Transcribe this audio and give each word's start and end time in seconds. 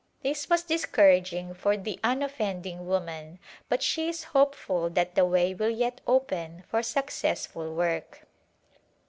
This 0.23 0.49
was 0.49 0.63
discouraging 0.63 1.53
for 1.53 1.77
the 1.77 1.99
unoffending 2.03 2.87
woman, 2.87 3.37
but 3.69 3.83
she 3.83 4.09
is 4.09 4.23
hopeful 4.33 4.89
that 4.89 5.13
the 5.13 5.25
way 5.25 5.53
will 5.53 5.69
yet 5.69 6.01
open 6.07 6.63
for 6.67 6.81
successful 6.81 7.75
work. 7.75 8.23